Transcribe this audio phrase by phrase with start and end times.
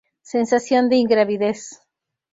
[0.33, 1.59] Sensación de ingravidez.